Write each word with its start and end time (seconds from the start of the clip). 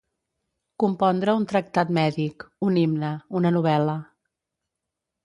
Compondre 0.83 1.35
un 1.41 1.43
tractat 1.51 1.91
mèdic, 1.97 2.45
un 2.71 2.79
himne, 2.85 3.13
una 3.41 3.53
novel·la. 3.59 3.97